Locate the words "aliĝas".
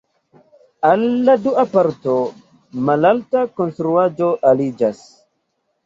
4.55-5.09